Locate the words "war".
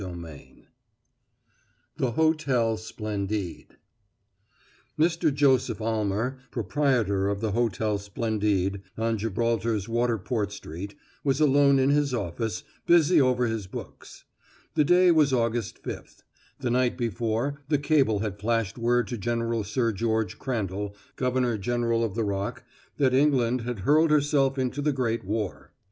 25.23-25.73